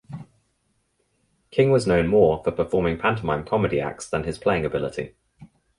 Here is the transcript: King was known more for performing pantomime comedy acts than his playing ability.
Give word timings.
King 1.51 1.69
was 1.69 1.85
known 1.85 2.07
more 2.07 2.43
for 2.43 2.49
performing 2.51 2.97
pantomime 2.97 3.45
comedy 3.45 3.79
acts 3.79 4.09
than 4.09 4.23
his 4.23 4.39
playing 4.39 4.65
ability. 4.65 5.13